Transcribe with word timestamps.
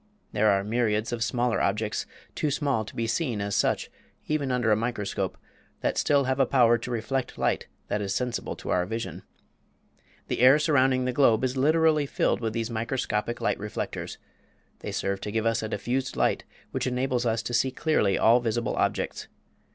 There 0.31 0.49
are 0.49 0.63
myriads 0.63 1.13
of 1.13 1.23
smaller 1.23 1.61
objects, 1.61 2.07
too 2.33 2.49
small 2.49 2.85
to 2.85 2.95
be 2.95 3.05
seen 3.05 3.39
as 3.39 3.55
such, 3.55 3.91
even 4.27 4.51
under 4.51 4.71
a 4.71 4.75
microscope, 4.75 5.37
that 5.81 5.95
still 5.95 6.23
have 6.23 6.39
a 6.39 6.45
power 6.47 6.79
to 6.79 6.89
reflect 6.89 7.37
light 7.37 7.67
that 7.87 8.01
is 8.01 8.11
sensible 8.15 8.55
to 8.55 8.71
our 8.71 8.87
vision. 8.87 9.21
The 10.27 10.39
air 10.39 10.57
surrounding 10.57 11.05
the 11.05 11.13
globe 11.13 11.43
is 11.43 11.55
literally 11.55 12.07
filled 12.07 12.41
with 12.41 12.53
these 12.53 12.71
microscopic 12.71 13.41
light 13.41 13.59
reflectors. 13.59 14.17
They 14.79 14.91
serve 14.91 15.21
to 15.21 15.31
give 15.31 15.45
us 15.45 15.61
a 15.61 15.69
diffused 15.69 16.15
light 16.15 16.45
which 16.71 16.87
enables 16.87 17.27
us 17.27 17.43
to 17.43 17.53
see 17.53 17.69
clearly 17.69 18.17
all 18.17 18.39
visible 18.39 18.75
objects. 18.77 19.27